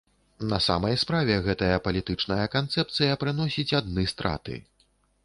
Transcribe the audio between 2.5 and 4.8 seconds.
канцэпцыя прыносіць адны страты.